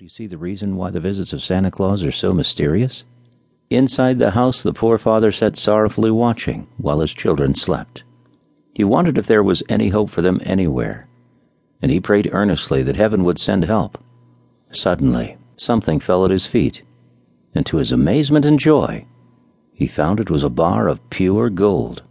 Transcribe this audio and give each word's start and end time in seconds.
do 0.00 0.06
you 0.06 0.08
see 0.08 0.26
the 0.26 0.38
reason 0.38 0.76
why 0.76 0.88
the 0.88 0.98
visits 0.98 1.34
of 1.34 1.42
Santa 1.42 1.70
Claus 1.70 2.02
are 2.02 2.10
so 2.10 2.32
mysterious? 2.32 3.04
Inside 3.68 4.18
the 4.18 4.30
house, 4.30 4.62
the 4.62 4.72
poor 4.72 4.96
father 4.96 5.30
sat 5.30 5.58
sorrowfully 5.58 6.10
watching 6.10 6.66
while 6.78 7.00
his 7.00 7.12
children 7.12 7.54
slept. 7.54 8.02
He 8.72 8.82
wondered 8.82 9.18
if 9.18 9.26
there 9.26 9.42
was 9.42 9.62
any 9.68 9.90
hope 9.90 10.08
for 10.08 10.22
them 10.22 10.40
anywhere, 10.42 11.06
and 11.82 11.92
he 11.92 12.00
prayed 12.00 12.30
earnestly 12.32 12.82
that 12.82 12.96
heaven 12.96 13.24
would 13.24 13.38
send 13.38 13.66
help. 13.66 14.02
Suddenly, 14.70 15.36
something 15.58 16.00
fell 16.00 16.24
at 16.24 16.30
his 16.30 16.46
feet, 16.46 16.82
and 17.54 17.66
to 17.66 17.76
his 17.76 17.92
amazement 17.92 18.46
and 18.46 18.58
joy, 18.58 19.04
he 19.74 19.86
found 19.86 20.18
it 20.18 20.30
was 20.30 20.42
a 20.42 20.48
bar 20.48 20.88
of 20.88 21.10
pure 21.10 21.50
gold. 21.50 22.04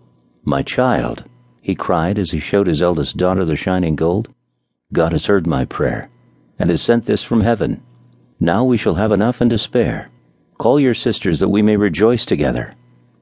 My 0.44 0.62
child, 0.62 1.24
he 1.60 1.74
cried 1.74 2.20
as 2.20 2.30
he 2.30 2.40
showed 2.40 2.68
his 2.68 2.84
eldest 2.84 3.18
daughter 3.18 3.46
the 3.46 3.56
shining 3.56 3.96
gold, 3.96 4.30
God 4.94 5.12
has 5.12 5.26
heard 5.26 5.48
my 5.48 5.66
prayer 5.66 6.12
and 6.60 6.70
has 6.70 6.82
sent 6.82 7.06
this 7.06 7.24
from 7.24 7.42
heaven. 7.42 7.82
Now 8.40 8.64
we 8.64 8.78
shall 8.78 8.96
have 8.96 9.12
enough 9.12 9.42
and 9.42 9.50
to 9.50 9.58
spare. 9.58 10.10
Call 10.58 10.80
your 10.80 10.94
sisters 10.94 11.40
that 11.40 11.50
we 11.50 11.62
may 11.62 11.78
rejoice 11.78 12.26
together, 12.26 12.76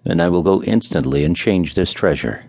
and 0.06 0.22
I 0.22 0.28
will 0.30 0.44
go 0.44 0.64
instantly 0.64 1.24
and 1.24 1.36
change 1.36 1.76
this 1.76 1.94
treasure. 1.94 2.44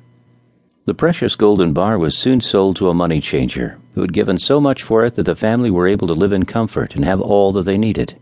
The 0.87 0.95
precious 0.95 1.37
golden 1.37 1.75
bar 1.75 1.99
was 1.99 2.17
soon 2.17 2.41
sold 2.41 2.77
to 2.77 2.89
a 2.89 2.95
money 2.95 3.21
changer, 3.21 3.79
who 3.95 4.01
had 4.01 4.15
given 4.15 4.39
so 4.39 4.59
much 4.59 4.83
for 4.83 5.05
it 5.05 5.15
that 5.17 5.25
the 5.25 5.37
family 5.37 5.71
were 5.71 5.87
able 5.87 6.07
to 6.07 6.15
live 6.15 6.33
in 6.33 6.47
comfort 6.47 6.95
and 6.95 7.05
have 7.05 7.21
all 7.21 7.53
that 7.53 7.65
they 7.65 7.77
needed. 7.77 8.19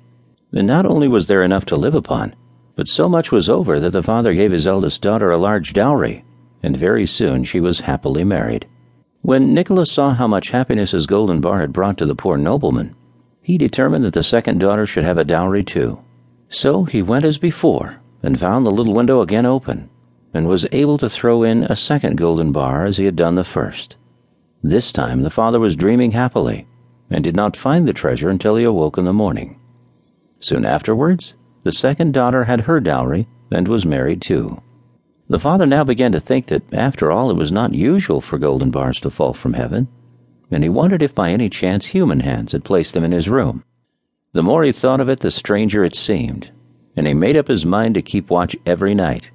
And 0.52 0.66
not 0.66 0.86
only 0.86 1.06
was 1.06 1.28
there 1.28 1.44
enough 1.44 1.64
to 1.66 1.76
live 1.76 1.94
upon, 1.94 2.34
but 2.74 2.88
so 2.88 3.08
much 3.08 3.30
was 3.30 3.48
over 3.48 3.78
that 3.78 3.90
the 3.90 4.02
father 4.02 4.34
gave 4.34 4.50
his 4.50 4.66
eldest 4.66 5.00
daughter 5.00 5.30
a 5.30 5.36
large 5.36 5.72
dowry, 5.72 6.24
and 6.62 6.76
very 6.76 7.06
soon 7.06 7.44
she 7.44 7.60
was 7.60 7.80
happily 7.80 8.24
married. 8.24 8.66
When 9.26 9.52
Nicholas 9.54 9.90
saw 9.90 10.14
how 10.14 10.28
much 10.28 10.50
happiness 10.50 10.92
his 10.92 11.04
golden 11.04 11.40
bar 11.40 11.58
had 11.58 11.72
brought 11.72 11.98
to 11.98 12.06
the 12.06 12.14
poor 12.14 12.36
nobleman, 12.36 12.94
he 13.42 13.58
determined 13.58 14.04
that 14.04 14.12
the 14.12 14.22
second 14.22 14.60
daughter 14.60 14.86
should 14.86 15.02
have 15.02 15.18
a 15.18 15.24
dowry 15.24 15.64
too. 15.64 15.98
So 16.48 16.84
he 16.84 17.02
went 17.02 17.24
as 17.24 17.36
before, 17.36 17.96
and 18.22 18.38
found 18.38 18.64
the 18.64 18.70
little 18.70 18.94
window 18.94 19.22
again 19.22 19.44
open, 19.44 19.90
and 20.32 20.46
was 20.46 20.68
able 20.70 20.96
to 20.98 21.10
throw 21.10 21.42
in 21.42 21.64
a 21.64 21.74
second 21.74 22.18
golden 22.18 22.52
bar 22.52 22.84
as 22.84 22.98
he 22.98 23.04
had 23.04 23.16
done 23.16 23.34
the 23.34 23.42
first. 23.42 23.96
This 24.62 24.92
time 24.92 25.22
the 25.22 25.28
father 25.28 25.58
was 25.58 25.74
dreaming 25.74 26.12
happily, 26.12 26.68
and 27.10 27.24
did 27.24 27.34
not 27.34 27.56
find 27.56 27.88
the 27.88 27.92
treasure 27.92 28.30
until 28.30 28.54
he 28.54 28.62
awoke 28.62 28.96
in 28.96 29.06
the 29.06 29.12
morning. 29.12 29.58
Soon 30.38 30.64
afterwards, 30.64 31.34
the 31.64 31.72
second 31.72 32.14
daughter 32.14 32.44
had 32.44 32.60
her 32.60 32.78
dowry 32.78 33.26
and 33.50 33.66
was 33.66 33.84
married 33.84 34.22
too. 34.22 34.62
The 35.28 35.40
father 35.40 35.66
now 35.66 35.82
began 35.82 36.12
to 36.12 36.20
think 36.20 36.46
that, 36.46 36.62
after 36.72 37.10
all, 37.10 37.30
it 37.30 37.36
was 37.36 37.50
not 37.50 37.74
usual 37.74 38.20
for 38.20 38.38
golden 38.38 38.70
bars 38.70 39.00
to 39.00 39.10
fall 39.10 39.32
from 39.32 39.54
heaven, 39.54 39.88
and 40.52 40.62
he 40.62 40.68
wondered 40.68 41.02
if 41.02 41.14
by 41.14 41.30
any 41.30 41.50
chance 41.50 41.86
human 41.86 42.20
hands 42.20 42.52
had 42.52 42.62
placed 42.62 42.94
them 42.94 43.02
in 43.02 43.10
his 43.10 43.28
room. 43.28 43.64
The 44.32 44.44
more 44.44 44.62
he 44.62 44.70
thought 44.70 45.00
of 45.00 45.08
it, 45.08 45.20
the 45.20 45.32
stranger 45.32 45.82
it 45.82 45.96
seemed, 45.96 46.50
and 46.94 47.08
he 47.08 47.14
made 47.14 47.36
up 47.36 47.48
his 47.48 47.66
mind 47.66 47.94
to 47.94 48.02
keep 48.02 48.30
watch 48.30 48.54
every 48.64 48.94
night, 48.94 49.30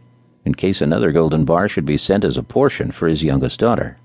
in 0.45 0.55
case 0.55 0.79
another 0.79 1.11
golden 1.11 1.43
bar 1.43 1.67
should 1.67 1.85
be 1.85 1.97
sent 1.97 2.23
as 2.23 2.37
a 2.37 2.43
portion 2.43 2.91
for 2.91 3.07
his 3.07 3.23
youngest 3.23 3.59
daughter. 3.59 3.97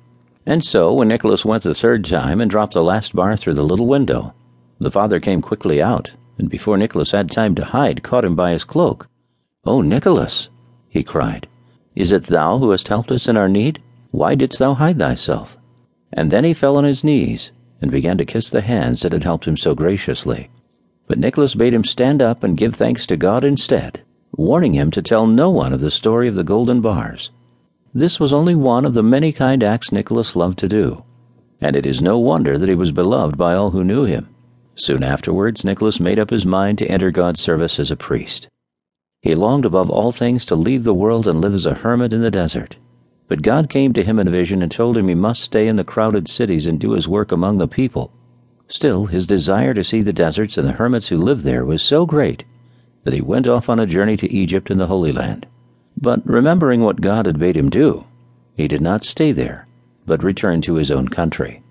And 0.45 0.65
so, 0.65 0.93
when 0.93 1.09
Nicholas 1.09 1.45
went 1.45 1.63
the 1.63 1.75
third 1.75 2.05
time 2.05 2.41
and 2.41 2.51
dropped 2.51 2.75
the 2.75 2.83
last 2.83 3.15
bar 3.15 3.37
through 3.37 3.55
the 3.55 3.65
little 3.65 3.87
window, 3.87 4.35
the 4.81 4.91
father 4.91 5.21
came 5.21 5.41
quickly 5.41 5.81
out, 5.81 6.11
and 6.37 6.51
before 6.51 6.77
Nicholas 6.77 7.13
had 7.13 7.31
time 7.31 7.55
to 7.55 7.65
hide, 7.65 8.03
caught 8.03 8.25
him 8.25 8.35
by 8.35 8.51
his 8.51 8.65
cloak. 8.65 9.09
Oh, 9.65 9.83
Nicholas, 9.83 10.51
he 10.89 11.05
cried. 11.05 11.47
Is 11.97 12.13
it 12.13 12.25
thou 12.25 12.59
who 12.59 12.71
hast 12.73 12.89
helped 12.89 13.11
us 13.11 13.27
in 13.27 13.39
our 13.39 13.49
need? 13.49 13.83
Why 14.11 14.35
didst 14.35 14.59
thou 14.59 14.75
hide 14.75 14.99
thyself? 14.99 15.57
And 16.13 16.31
then 16.31 16.45
he 16.45 16.53
fell 16.53 16.77
on 16.77 16.85
his 16.85 17.03
knees 17.03 17.51
and 17.81 17.91
began 17.91 18.19
to 18.19 18.27
kiss 18.27 18.51
the 18.51 18.61
hands 18.61 19.01
that 19.01 19.13
had 19.13 19.25
helped 19.25 19.47
him 19.47 19.57
so 19.57 19.75
graciously. 19.75 20.51
But 21.07 21.19
Nicholas 21.19 21.55
bade 21.55 21.73
him 21.73 21.85
stand 21.85 22.21
up 22.21 22.45
and 22.45 22.57
give 22.57 22.75
thanks 22.75 23.07
to 23.07 23.17
God 23.17 23.45
instead, 23.45 24.03
warning 24.33 24.75
him 24.75 24.91
to 24.91 25.01
tell 25.01 25.27
no 25.27 25.51
one 25.51 25.73
of 25.73 25.81
the 25.81 25.91
story 25.91 26.29
of 26.29 26.35
the 26.35 26.45
golden 26.45 26.83
bars. 26.83 27.31
This 27.95 28.21
was 28.21 28.33
only 28.33 28.55
one 28.55 28.85
of 28.85 28.93
the 28.93 29.03
many 29.03 29.33
kind 29.33 29.65
acts 29.65 29.91
Nicholas 29.91 30.37
loved 30.37 30.59
to 30.59 30.69
do, 30.69 31.03
and 31.63 31.75
it 31.75 31.87
is 31.87 32.03
no 32.03 32.19
wonder 32.19 32.59
that 32.59 32.69
he 32.69 32.75
was 32.75 32.93
beloved 32.93 33.39
by 33.39 33.55
all 33.55 33.71
who 33.71 33.83
knew 33.83 34.05
him. 34.05 34.29
Soon 34.75 35.03
afterwards, 35.03 35.65
Nicholas 35.65 35.99
made 35.99 36.19
up 36.19 36.29
his 36.29 36.45
mind 36.45 36.77
to 36.79 36.87
enter 36.89 37.11
God's 37.11 37.41
service 37.41 37.81
as 37.81 37.91
a 37.91 37.97
priest. 37.97 38.49
He 39.27 39.35
longed 39.35 39.65
above 39.65 39.91
all 39.91 40.13
things 40.13 40.45
to 40.45 40.55
leave 40.55 40.85
the 40.85 40.95
world 40.95 41.27
and 41.27 41.41
live 41.41 41.53
as 41.53 41.67
a 41.67 41.75
hermit 41.75 42.13
in 42.13 42.21
the 42.21 42.31
desert. 42.31 42.77
But 43.27 43.43
God 43.43 43.69
came 43.69 43.93
to 43.95 44.05
him 44.05 44.21
in 44.21 44.29
a 44.29 44.31
vision 44.31 44.63
and 44.63 44.71
told 44.71 44.97
him 44.97 45.09
he 45.09 45.17
must 45.17 45.43
stay 45.43 45.67
in 45.67 45.75
the 45.75 45.83
crowded 45.83 46.29
cities 46.29 46.65
and 46.65 46.79
do 46.79 46.93
his 46.93 47.09
work 47.09 47.33
among 47.33 47.59
the 47.59 47.67
people. 47.67 48.13
Still, 48.69 49.07
his 49.07 49.27
desire 49.27 49.75
to 49.75 49.83
see 49.83 50.01
the 50.01 50.13
deserts 50.13 50.57
and 50.57 50.69
the 50.69 50.75
hermits 50.75 51.09
who 51.09 51.17
lived 51.17 51.43
there 51.43 51.65
was 51.65 51.83
so 51.83 52.07
great 52.07 52.45
that 53.03 53.15
he 53.15 53.21
went 53.21 53.49
off 53.49 53.69
on 53.69 53.81
a 53.81 53.85
journey 53.85 54.17
to 54.17 54.33
Egypt 54.33 54.71
and 54.71 54.79
the 54.79 54.87
Holy 54.87 55.11
Land. 55.11 55.49
But 56.01 56.25
remembering 56.25 56.83
what 56.83 57.01
God 57.01 57.27
had 57.27 57.41
bade 57.41 57.57
him 57.57 57.69
do, 57.69 58.05
he 58.57 58.69
did 58.69 58.81
not 58.81 59.05
stay 59.05 59.33
there, 59.33 59.67
but 60.07 60.23
returned 60.23 60.63
to 60.63 60.75
his 60.75 60.93
own 60.93 61.09
country. 61.09 61.65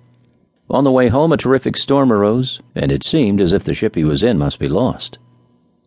On 0.69 0.83
the 0.83 0.91
way 0.91 1.07
home, 1.07 1.31
a 1.31 1.37
terrific 1.37 1.77
storm 1.77 2.11
arose, 2.11 2.59
and 2.75 2.91
it 2.91 3.05
seemed 3.05 3.39
as 3.39 3.53
if 3.53 3.63
the 3.63 3.73
ship 3.73 3.95
he 3.95 4.03
was 4.03 4.23
in 4.23 4.37
must 4.37 4.59
be 4.59 4.67
lost. 4.67 5.19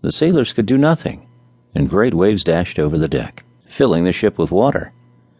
The 0.01 0.11
sailors 0.11 0.55
could 0.55 0.65
do 0.65 0.79
nothing 0.79 1.28
and 1.75 1.89
great 1.89 2.15
waves 2.15 2.45
dashed 2.45 2.79
over 2.79 2.99
the 2.99 3.09
deck, 3.09 3.45
filling 3.67 4.05
the 4.05 4.13
ship 4.13 4.39
with 4.39 4.51
water. 4.51 4.93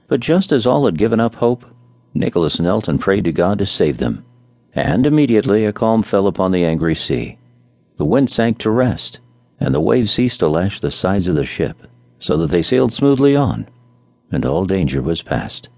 But 0.07 0.21
just 0.21 0.53
as 0.53 0.67
all 0.67 0.87
had 0.87 0.99
given 0.99 1.21
up 1.21 1.37
hope, 1.37 1.65
Nicholas 2.15 2.59
knelt 2.59 2.89
and 2.89 3.01
prayed 3.01 3.25
to 3.25 3.33
God 3.33 3.59
to 3.59 3.67
save 3.67 3.99
them. 3.99 4.25
And 4.75 5.07
immediately 5.07 5.65
a 5.65 5.73
calm 5.73 6.03
fell 6.03 6.27
upon 6.27 6.53
the 6.53 6.65
angry 6.65 6.95
sea. 6.95 7.39
The 7.97 8.05
wind 8.05 8.31
sank 8.31 8.59
to 8.59 8.71
rest, 8.71 9.21
and 9.59 9.75
the 9.75 9.81
waves 9.81 10.13
ceased 10.13 10.41
to 10.41 10.49
lash 10.49 10.81
the 10.81 10.91
sides 10.91 11.29
of 11.29 11.37
the 11.37 11.45
ship, 11.45 11.87
so 12.19 12.37
that 12.39 12.51
they 12.51 12.63
sailed 12.63 12.93
smoothly 12.93 13.35
on, 13.35 13.69
and 14.31 14.47
all 14.47 14.65
danger 14.65 15.03
was 15.03 15.23
past. 15.23 15.69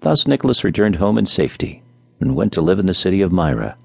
Thus 0.00 0.26
Nicholas 0.26 0.64
returned 0.64 0.96
home 0.96 1.16
in 1.16 1.26
safety, 1.26 1.82
and 2.20 2.36
went 2.36 2.52
to 2.54 2.60
live 2.60 2.78
in 2.78 2.86
the 2.86 2.94
city 2.94 3.20
of 3.22 3.32
Myra. 3.32 3.76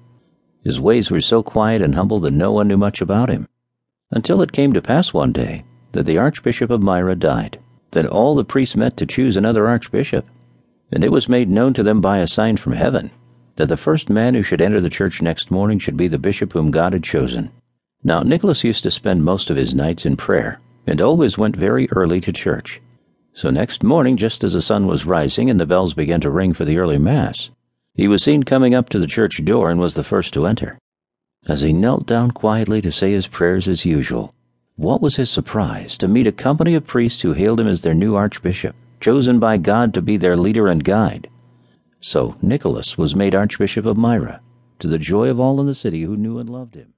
His 0.64 0.80
ways 0.80 1.10
were 1.10 1.20
so 1.20 1.42
quiet 1.42 1.80
and 1.80 1.94
humble 1.94 2.20
that 2.20 2.32
no 2.32 2.52
one 2.52 2.68
knew 2.68 2.76
much 2.76 3.00
about 3.00 3.30
him, 3.30 3.48
until 4.10 4.42
it 4.42 4.52
came 4.52 4.72
to 4.72 4.82
pass 4.82 5.14
one 5.14 5.32
day 5.32 5.64
that 5.92 6.06
the 6.06 6.18
Archbishop 6.18 6.70
of 6.70 6.82
Myra 6.82 7.16
died. 7.16 7.58
Then 7.90 8.06
all 8.06 8.34
the 8.34 8.44
priests 8.44 8.76
met 8.76 8.96
to 8.98 9.06
choose 9.06 9.36
another 9.36 9.66
archbishop, 9.66 10.26
and 10.92 11.02
it 11.02 11.12
was 11.12 11.28
made 11.28 11.48
known 11.48 11.74
to 11.74 11.82
them 11.82 12.00
by 12.00 12.18
a 12.18 12.26
sign 12.26 12.56
from 12.56 12.72
heaven 12.72 13.10
that 13.60 13.66
the 13.66 13.76
first 13.76 14.08
man 14.08 14.34
who 14.34 14.42
should 14.42 14.62
enter 14.62 14.80
the 14.80 14.88
church 14.88 15.20
next 15.20 15.50
morning 15.50 15.78
should 15.78 15.96
be 15.96 16.08
the 16.08 16.18
bishop 16.18 16.54
whom 16.54 16.70
God 16.70 16.94
had 16.94 17.04
chosen. 17.04 17.50
Now 18.02 18.22
Nicholas 18.22 18.64
used 18.64 18.82
to 18.84 18.90
spend 18.90 19.22
most 19.22 19.50
of 19.50 19.56
his 19.58 19.74
nights 19.74 20.06
in 20.06 20.16
prayer, 20.16 20.60
and 20.86 20.98
always 20.98 21.36
went 21.36 21.56
very 21.56 21.86
early 21.90 22.22
to 22.22 22.32
church. 22.32 22.80
So 23.34 23.50
next 23.50 23.82
morning, 23.82 24.16
just 24.16 24.42
as 24.44 24.54
the 24.54 24.62
sun 24.62 24.86
was 24.86 25.04
rising 25.04 25.50
and 25.50 25.60
the 25.60 25.66
bells 25.66 25.92
began 25.92 26.22
to 26.22 26.30
ring 26.30 26.54
for 26.54 26.64
the 26.64 26.78
early 26.78 26.96
Mass, 26.96 27.50
he 27.94 28.08
was 28.08 28.22
seen 28.22 28.44
coming 28.44 28.74
up 28.74 28.88
to 28.88 28.98
the 28.98 29.06
church 29.06 29.44
door 29.44 29.70
and 29.70 29.78
was 29.78 29.92
the 29.92 30.04
first 30.04 30.32
to 30.32 30.46
enter. 30.46 30.78
As 31.46 31.60
he 31.60 31.74
knelt 31.74 32.06
down 32.06 32.30
quietly 32.30 32.80
to 32.80 32.90
say 32.90 33.12
his 33.12 33.26
prayers 33.26 33.68
as 33.68 33.84
usual, 33.84 34.32
what 34.80 35.02
was 35.02 35.16
his 35.16 35.28
surprise 35.28 35.98
to 35.98 36.08
meet 36.08 36.26
a 36.26 36.32
company 36.32 36.74
of 36.74 36.86
priests 36.86 37.20
who 37.20 37.34
hailed 37.34 37.60
him 37.60 37.68
as 37.68 37.82
their 37.82 37.92
new 37.92 38.16
archbishop, 38.16 38.74
chosen 38.98 39.38
by 39.38 39.58
God 39.58 39.92
to 39.92 40.00
be 40.00 40.16
their 40.16 40.38
leader 40.38 40.68
and 40.68 40.82
guide. 40.82 41.28
So 42.00 42.34
Nicholas 42.40 42.96
was 42.96 43.14
made 43.14 43.34
Archbishop 43.34 43.84
of 43.84 43.98
Myra, 43.98 44.40
to 44.78 44.88
the 44.88 44.98
joy 44.98 45.28
of 45.28 45.38
all 45.38 45.60
in 45.60 45.66
the 45.66 45.74
city 45.74 46.00
who 46.00 46.16
knew 46.16 46.38
and 46.38 46.48
loved 46.48 46.76
him. 46.76 46.94